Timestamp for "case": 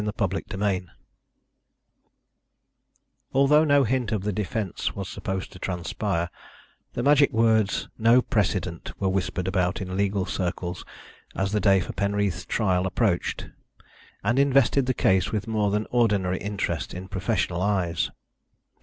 14.95-15.31